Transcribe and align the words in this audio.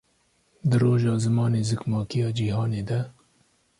Di 0.69 0.75
Roja 0.81 1.13
Zimanê 1.23 1.61
Zikmakî 1.69 2.17
ya 2.23 2.29
Cihanê 2.37 2.83
De 2.87 2.99